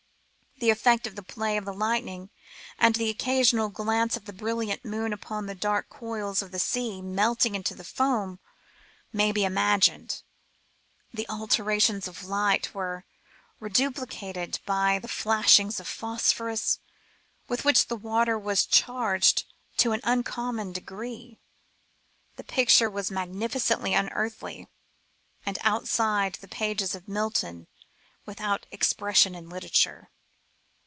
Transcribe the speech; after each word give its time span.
The 0.59 0.69
effect 0.69 1.07
of 1.07 1.15
the 1.15 1.23
play 1.23 1.57
of 1.57 1.65
the 1.65 1.73
lightning, 1.73 2.29
and 2.77 2.93
the 2.93 3.09
occasional 3.09 3.69
glance 3.69 4.15
of 4.15 4.25
the 4.25 4.31
brilliant 4.33 4.85
moon 4.85 5.11
upon 5.11 5.47
the 5.47 5.55
dark 5.55 5.89
coils 5.89 6.43
of 6.43 6.51
the 6.51 6.59
seas 6.59 7.01
melting 7.01 7.55
into 7.55 7.75
foam 7.83 8.37
may 9.11 9.31
be 9.31 9.43
imagined. 9.43 10.21
The 11.11 11.27
alternations 11.27 12.07
of 12.07 12.23
light 12.25 12.75
were 12.75 13.05
reduplicated 13.59 14.59
by 14.67 14.99
the 14.99 15.07
flashings 15.07 15.79
of 15.79 15.87
phosphorus, 15.87 16.77
with 17.47 17.65
which 17.65 17.87
the 17.87 17.97
water 17.97 18.37
was 18.37 18.67
charged 18.67 19.45
to 19.77 19.93
an 19.93 20.01
uncommon 20.03 20.73
degree. 20.73 21.39
The 22.35 22.43
picture 22.43 22.87
was 22.91 23.09
magnificently 23.09 23.95
unearthly, 23.95 24.67
and 25.43 25.57
outside 25.63 26.35
the 26.35 26.47
pages 26.47 26.93
of 26.93 27.07
Milton 27.07 27.65
without 28.27 28.67
expression 28.71 29.33
in 29.33 29.49
literature. 29.49 30.11